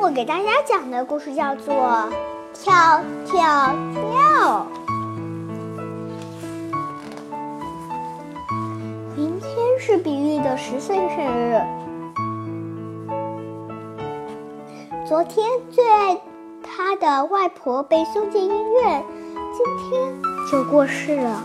[0.00, 1.74] 我给大家讲的故事叫做
[2.54, 4.64] 《跳跳跳》。
[9.16, 9.50] 明天
[9.80, 11.60] 是比利的十岁生日。
[15.04, 16.16] 昨天最爱
[16.62, 19.04] 他的外婆被送进医院，
[19.52, 21.42] 今天就过世了。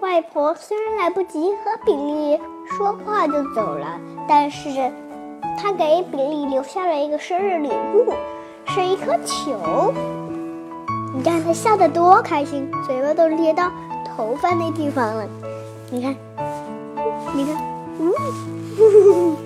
[0.00, 4.92] 外婆虽然来不及和比利说话就走了，但是
[5.60, 8.12] 他给比利留下了一个生日礼物，
[8.66, 9.92] 是一颗球。
[11.14, 13.70] 你看他笑得多开心，嘴巴都咧到
[14.04, 15.26] 头发那地方了。
[15.90, 16.16] 你看，
[17.34, 17.56] 你看，
[17.98, 19.36] 嗯。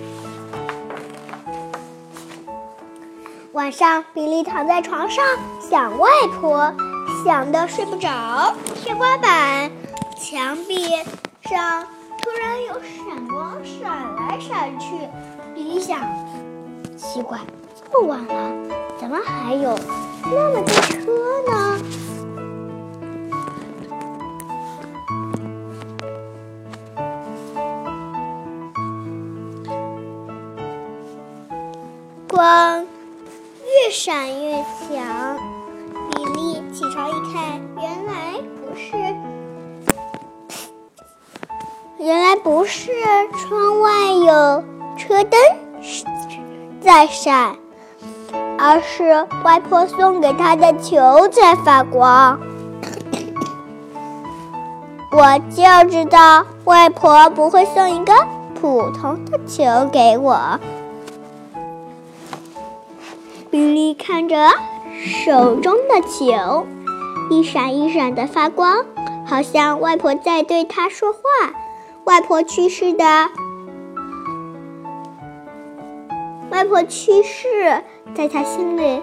[3.53, 5.23] 晚上，比利躺在床上
[5.59, 6.73] 想外婆，
[7.23, 8.53] 想的睡不着。
[8.75, 9.69] 天花板。
[10.21, 10.83] 墙壁
[11.43, 11.85] 上
[12.21, 14.87] 突然有闪光闪来闪去，
[15.59, 15.99] 比利想：
[16.95, 17.37] 奇怪，
[17.91, 18.33] 这么晚了，
[18.97, 19.77] 怎么还有
[20.23, 21.11] 那么多车
[21.51, 21.77] 呢？
[32.29, 32.85] 光
[33.65, 35.37] 越闪越强，
[36.09, 38.95] 比利起床一看，原来不是。
[41.97, 42.93] 原来不是
[43.33, 44.63] 窗外有
[44.99, 45.39] 车灯
[46.81, 47.55] 在闪，
[48.57, 52.37] 而是外婆送给他的球在发光。
[55.11, 58.13] 我就知道外婆不会送一个
[58.59, 60.59] 普通的球给我。
[63.49, 64.51] 比利看着
[65.25, 66.67] 手中的球，
[67.31, 68.85] 一闪一闪的发光，
[69.25, 71.19] 好像外婆在对他说话。
[72.03, 73.29] 外婆去世的，
[76.59, 77.47] 外婆去世，
[78.13, 79.01] 在他心里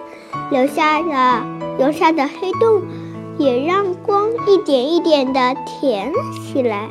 [0.51, 1.43] 留下的
[1.79, 2.83] 留下的黑洞，
[3.39, 6.87] 也让光一点一点的甜了起来。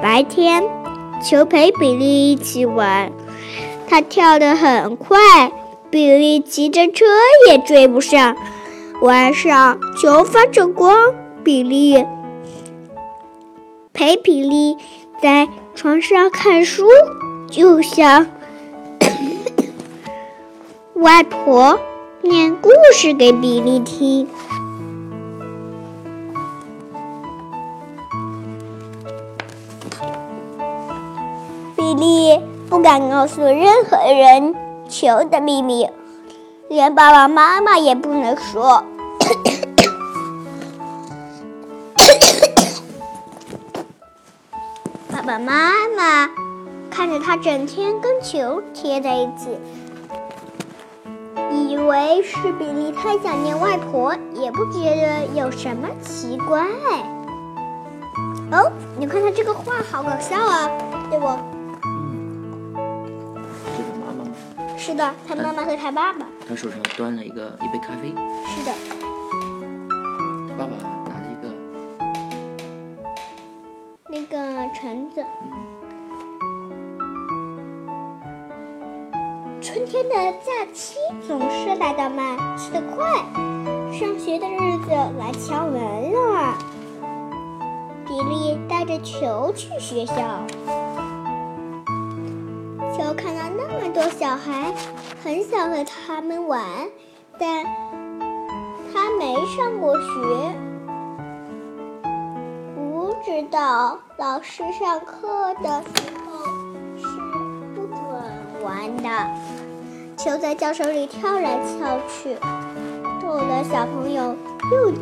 [0.00, 0.62] 白天，
[1.20, 3.10] 球陪比利一起玩，
[3.88, 5.18] 他跳得很快，
[5.90, 7.04] 比利骑着车
[7.48, 8.36] 也追不上。
[9.02, 11.12] 晚上，球发着光，
[11.42, 12.06] 比利。
[13.92, 14.76] 陪比利
[15.20, 16.86] 在床上看书，
[17.50, 18.28] 就像
[21.00, 21.80] 外婆
[22.20, 24.28] 念故事给比利听。
[31.74, 34.54] 比利不敢告诉任何人
[34.90, 35.88] 球的秘密，
[36.68, 38.84] 连爸爸妈妈也不能说。
[45.10, 46.28] 爸爸妈妈
[46.90, 49.58] 看着他整天跟球贴在一起，
[51.70, 56.66] 以为是比利太想念外婆，也不觉得有什么奇怪。
[58.50, 60.68] 哦，你看他这个画好搞笑啊，
[61.08, 61.28] 对不？
[61.84, 62.74] 嗯
[63.76, 64.32] 这个妈妈吗？
[64.76, 66.26] 是的，他妈妈和他爸爸。
[66.48, 68.12] 他手上端了一个一杯咖啡。
[68.48, 68.72] 是的。
[70.58, 70.72] 爸爸
[71.06, 71.46] 拿着一个
[74.08, 75.24] 那个橙子。
[79.62, 80.96] 春天的假期
[81.28, 83.04] 总是来得慢，去得快。
[83.92, 86.56] 上学的日子来敲门了。
[88.06, 90.14] 比利带着球去学校。
[92.96, 94.72] 球看到那么多小孩，
[95.22, 96.64] 很想和他们玩，
[97.38, 97.64] 但
[98.92, 100.54] 他没上过学，
[102.74, 106.69] 不知道老师上课的时候
[108.62, 109.08] 玩的。
[110.16, 112.34] 球在教室里跳来跳去，
[113.22, 114.36] 逗得小朋友
[114.70, 114.92] 又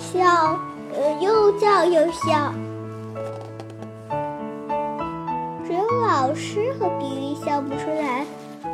[0.00, 0.58] 笑，
[0.92, 2.52] 呃，又叫又笑。
[5.64, 8.24] 只有老师和比利笑不出来。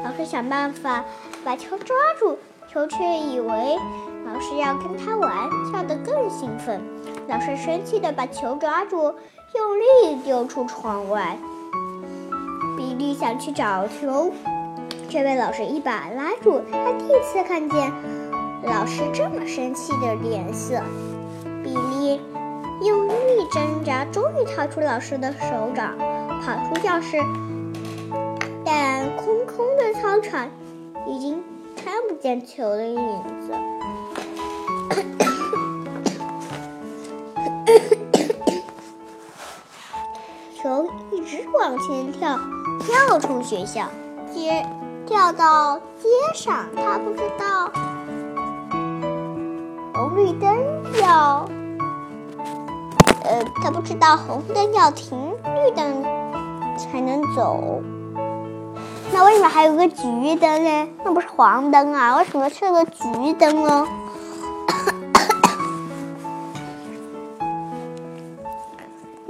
[0.03, 1.05] 老师想办法
[1.45, 2.39] 把球抓住，
[2.73, 3.79] 球却以为
[4.27, 5.31] 老师要跟他玩，
[5.71, 6.81] 笑得更兴奋。
[7.29, 9.15] 老师生气地把球抓住，
[9.55, 11.37] 用力丢出窗外。
[12.97, 14.33] 比利想去找球。
[15.09, 16.61] 却被老师一把拉住。
[16.73, 17.93] 他第一次看见
[18.65, 20.81] 老师这么生气的脸色。
[21.63, 22.21] 比利
[22.85, 25.97] 用力挣扎，终于逃出老师的手掌，
[26.43, 27.17] 跑出教室。
[28.65, 30.51] 但空空的操场
[31.07, 31.41] 已经
[31.77, 33.53] 看不见球的影子。
[43.45, 43.85] 学校。
[44.33, 44.67] 街
[45.07, 47.71] 掉到街上，他不知道
[49.95, 50.57] 红绿灯
[51.01, 51.47] 要，
[53.23, 56.03] 呃，他不知道红灯要停，绿灯
[56.77, 57.83] 才能走。
[59.13, 60.89] 那为什么还有个橘灯呢？
[61.05, 62.17] 那不是黄灯啊？
[62.17, 63.87] 为什么是个橘灯呢？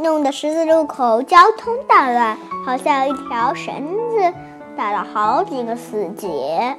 [0.05, 2.37] 弄得十字路口交通大乱，
[2.67, 3.75] 好像一条绳
[4.11, 4.35] 子
[4.77, 6.77] 打了好几个死结。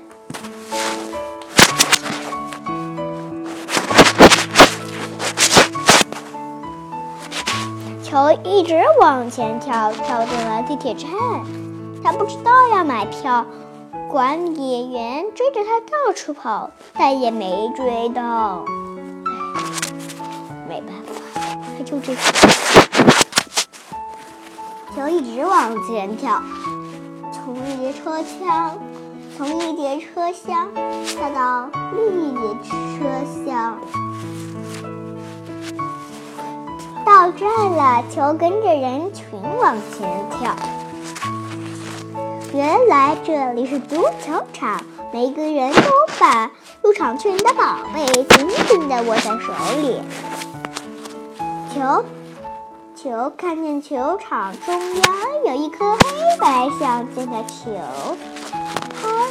[8.03, 11.09] 球一直往前跳，跳进了地铁站。
[12.03, 13.43] 他不知道要买票，
[14.07, 18.63] 管理员追着他到处跑，但也没追到。
[20.69, 22.21] 没办法，他就这样。
[24.95, 26.41] 球一直往前跳，
[27.33, 28.79] 从一节车厢，
[29.35, 30.69] 从一节车厢
[31.05, 33.03] 跳到另一节车
[33.45, 33.77] 厢。
[37.05, 39.25] 到站了，球跟着人群
[39.59, 40.55] 往前跳。
[42.53, 44.81] 原来这里是足球场，
[45.11, 45.81] 每个人都
[46.17, 46.49] 把
[46.81, 49.51] 入场券的宝贝紧紧地握在手
[49.81, 49.99] 里。
[51.73, 52.05] 球，
[53.05, 55.05] 球看见球场中央
[55.45, 55.99] 有一颗黑
[56.39, 57.69] 白相间的球，
[58.99, 59.29] 他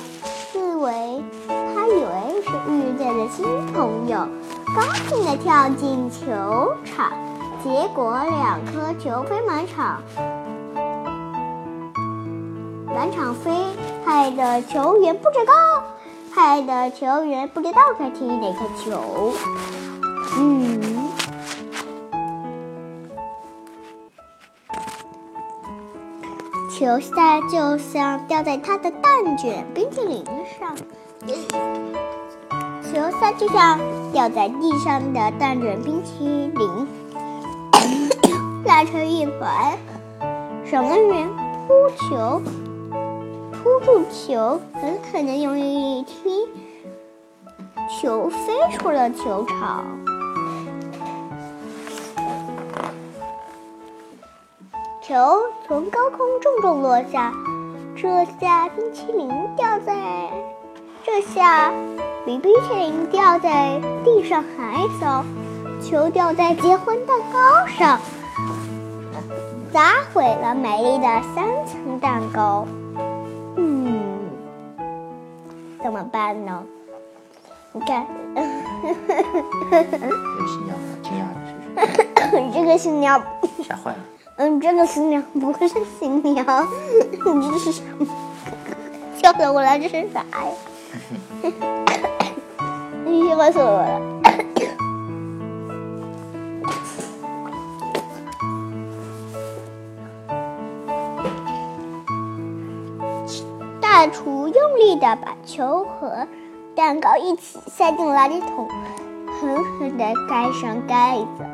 [0.57, 4.29] 以为他以为是遇见了新朋友，
[4.77, 7.11] 高兴地跳进球场。
[7.65, 10.01] 结果两颗球飞满场，
[12.87, 13.51] 满场飞，
[14.07, 15.53] 害得球员不知道，
[16.33, 19.33] 害得球员不知道该踢哪颗球。
[20.37, 20.64] 嗯，
[26.77, 30.25] 球赛就像掉在他的蛋卷冰淇淋
[30.59, 30.75] 上，
[32.83, 33.79] 球赛就像
[34.13, 36.89] 掉在地上的蛋卷冰淇淋。
[38.67, 39.79] 拉成一团，
[40.65, 41.29] 守门员
[41.69, 42.43] 扑球，
[43.53, 46.49] 扑住球，狠狠地用力一踢，
[47.89, 49.85] 球飞出了球场。
[55.07, 55.15] 球
[55.67, 57.31] 从高空重重落下，
[57.95, 60.31] 这下冰淇淋掉在，
[61.05, 61.71] 这下
[62.25, 65.23] 比冰淇淋掉在地上还糟。
[65.83, 68.01] 球掉在结婚蛋糕上，
[69.71, 72.67] 砸毁了美丽的三层蛋糕。
[73.57, 74.31] 嗯，
[75.83, 76.63] 怎么办呢？
[77.73, 78.07] 你看，
[79.71, 79.99] 这个
[80.49, 81.53] 新娘惊讶的，是
[82.31, 82.51] 不是？
[82.55, 83.23] 这个新娘
[83.63, 83.99] 吓坏了。
[84.37, 85.69] 嗯，这个新娘不是
[86.01, 86.45] 新娘，
[87.37, 88.07] 你这是什么？
[89.17, 90.51] 笑死我了，这是啥呀？
[93.07, 94.01] 你笑死我了。
[103.81, 106.27] 大厨用力的把球和
[106.75, 108.69] 蛋糕一起塞进垃圾桶，
[109.41, 111.54] 狠狠的盖上盖子。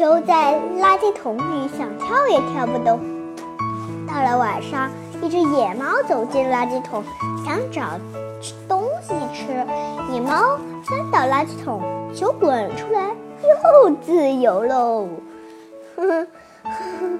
[0.00, 2.98] 球在垃圾桶里想跳也跳不动。
[4.08, 4.90] 到了晚上，
[5.20, 7.04] 一只野猫走进垃圾桶，
[7.44, 7.82] 想找
[8.66, 9.52] 东西吃。
[10.10, 11.82] 野猫翻倒垃圾桶，
[12.14, 13.10] 球滚出来，
[13.42, 15.06] 又自由喽。
[15.96, 16.26] 呵呵呵
[16.64, 17.18] 呵，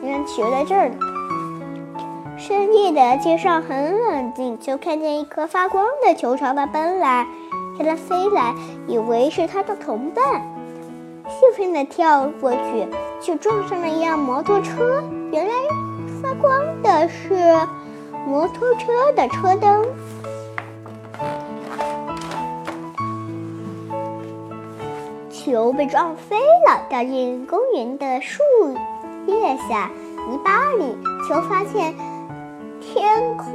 [0.00, 0.96] 你看球在这儿呢。
[2.38, 7.26] 深夜的街上很冷静，就看见一颗发光的球朝他奔来，
[7.76, 8.54] 向他飞来，
[8.86, 10.55] 以为是他的同伴。
[11.28, 12.86] 兴奋地跳过去，
[13.20, 15.02] 却撞上了一辆摩托车。
[15.32, 15.52] 原来
[16.22, 17.34] 发光的是
[18.26, 19.84] 摩托车的车灯。
[25.30, 28.42] 球被撞飞了，掉进公园的树
[29.26, 29.90] 叶下、
[30.28, 30.96] 泥巴里。
[31.28, 31.94] 球发现
[32.80, 33.52] 天空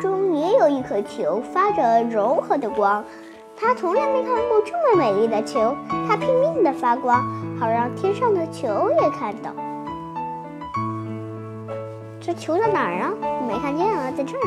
[0.00, 3.04] 中也有一颗球，发着柔和的光。
[3.58, 5.74] 他从来没看过这么美丽的球。
[6.06, 7.24] 它拼命地发光，
[7.58, 9.50] 好让天上的球也看到。
[12.20, 13.12] 这球在哪儿啊？
[13.22, 14.42] 我没看见啊，在这儿。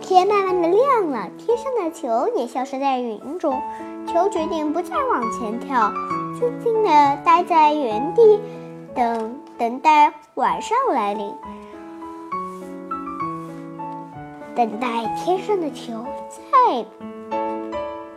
[0.00, 3.60] 天慢慢的亮了，天上的球也消失在云中。
[4.06, 5.92] 球决定不再往前跳，
[6.38, 8.40] 静静地待在原地，
[8.94, 11.30] 等等待晚上来临。
[14.58, 16.84] 等待天上的球再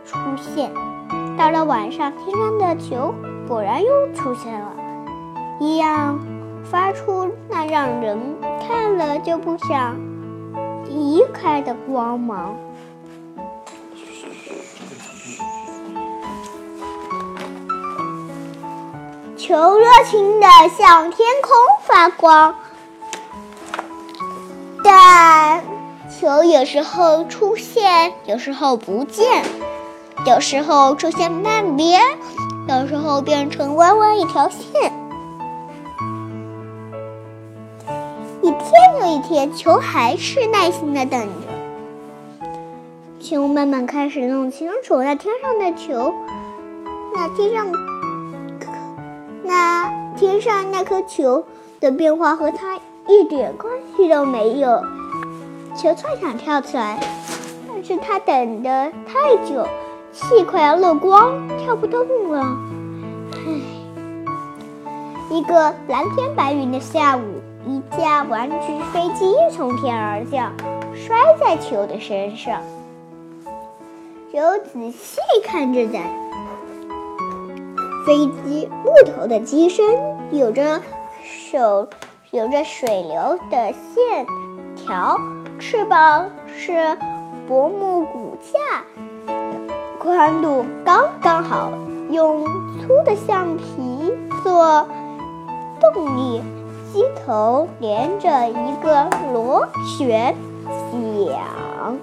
[0.04, 0.72] 出现。
[1.38, 3.14] 到了晚上，天上的球
[3.46, 4.72] 果然又出现了，
[5.60, 6.18] 一样
[6.64, 8.18] 发出那让人
[8.66, 9.96] 看了就不想
[10.88, 12.56] 离开的光芒。
[19.36, 22.52] 球热情地向天空发光，
[24.82, 25.62] 但
[26.22, 29.42] 球有时候出现，有时候不见，
[30.24, 32.00] 有时候出现半边，
[32.68, 34.92] 有时候变成弯弯一条线。
[38.40, 42.48] 一天又一天，球还是耐心的等着。
[43.18, 46.14] 球慢慢开始弄清楚那天上的球，
[47.16, 47.66] 那天上。
[49.42, 51.44] 那天上那颗球
[51.80, 54.80] 的变化和它一点关系都没有。
[55.74, 56.98] 球突然想跳起来，
[57.68, 59.66] 但是他等的太久，
[60.12, 62.56] 气快要漏光，跳不动了。
[63.32, 63.60] 唉，
[65.30, 67.22] 一个蓝天白云的下午，
[67.66, 70.52] 一架玩具飞机从天而降，
[70.94, 72.60] 摔在球的身上。
[74.30, 74.40] 球
[74.72, 76.00] 仔细看着在。
[78.04, 79.84] 飞机木头的机身
[80.32, 80.82] 有着
[81.22, 81.88] 手
[82.32, 84.26] 有着水流的线
[84.74, 85.16] 条，
[85.62, 86.28] 翅膀
[86.58, 86.98] 是
[87.48, 88.82] 薄木骨架，
[89.96, 91.70] 宽度刚刚好，
[92.10, 92.44] 用
[92.80, 94.84] 粗的橡皮做
[95.80, 96.42] 动力，
[96.92, 100.34] 机头连着一个螺旋
[100.90, 101.96] 桨。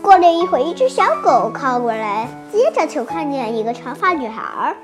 [0.00, 4.74] 过了一会，一只小狗靠过来，接着就看见一个长发女孩。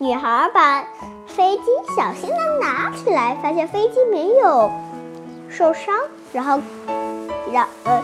[0.00, 0.84] 女孩把
[1.26, 1.64] 飞机
[1.96, 4.70] 小心的拿起来，发现飞机没有
[5.48, 5.92] 受伤，
[6.32, 6.60] 然后，
[7.52, 8.00] 然呃，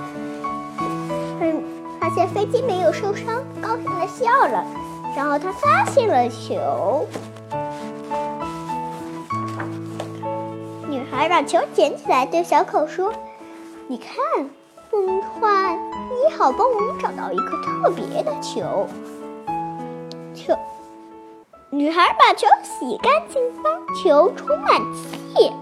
[2.01, 4.65] 发现飞机没有受伤，高兴的笑了。
[5.17, 7.07] 然后她发现了球，
[10.89, 13.13] 女孩把球捡起来，对小狗说
[13.87, 14.51] ：“你看。”
[14.93, 18.33] 梦幻，你好，帮我们找到一颗特别的。
[18.41, 18.87] 球，
[21.75, 24.81] 女孩把球洗干净，帮球充满
[25.35, 25.53] 气，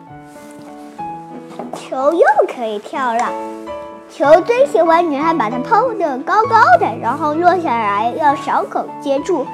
[1.74, 3.32] 球又可以跳了。
[4.10, 9.46] 球最喜欢女孩把它抛得高高的，然后落下来，让小狗接住。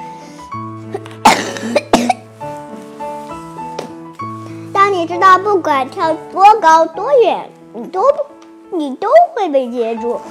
[4.73, 8.17] 当你知道，不管跳多高多远，你都不。
[8.71, 10.21] 你都会被接住，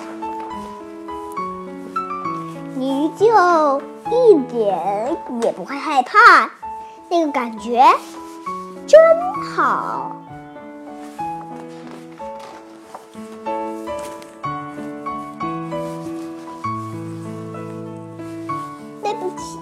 [2.76, 6.50] 你就一点也不会害怕，
[7.10, 7.84] 那个感觉
[8.86, 8.98] 真
[9.44, 10.12] 好。
[19.02, 19.58] 对不起，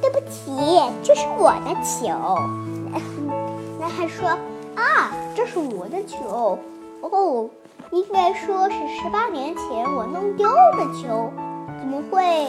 [0.00, 0.56] 对不起，
[1.02, 2.38] 这是我的球。
[3.80, 4.28] 男孩说
[4.76, 6.58] ：“啊，这是我的球。”
[7.02, 7.48] 哦，
[7.90, 11.32] 应该说是十八年前我弄丢的球，
[11.82, 12.46] 怎么会？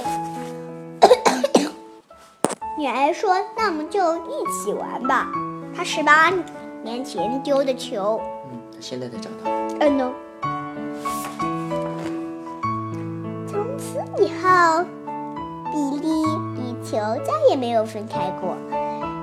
[2.77, 5.27] 女孩说：“那我们就一起玩吧。”
[5.75, 6.31] 她十八
[6.83, 8.21] 年前丢的球，
[8.51, 9.49] 嗯，他现在才找到。
[9.79, 10.11] 嗯，no。
[13.47, 14.85] 从此以后，
[15.71, 16.21] 比利
[16.61, 16.91] 与球
[17.25, 18.55] 再也没有分开过，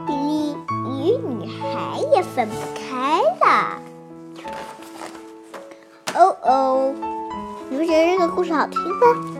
[0.08, 0.56] 比利
[0.88, 3.80] 与女孩也分不开了。
[6.16, 6.92] 哦哦，
[7.68, 9.39] 你们觉得这个故事好听吗？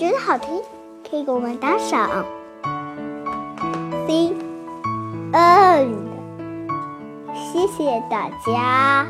[0.00, 0.62] 觉得好听，
[1.10, 2.24] 可以给我们打赏。
[4.06, 4.32] C
[5.30, 5.94] N，
[7.34, 9.06] 谢谢大家。